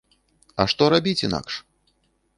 [0.63, 1.53] А што рабіць інакш?